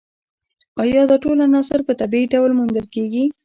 ایا 0.81 1.01
دا 1.09 1.15
ټول 1.23 1.37
عناصر 1.47 1.79
په 1.87 1.93
طبیعي 2.01 2.25
ډول 2.33 2.51
موندل 2.59 2.85
کیږي 2.95 3.23